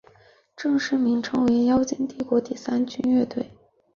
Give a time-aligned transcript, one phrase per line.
[0.55, 3.45] 正式名称为妖精帝国第三军乐队。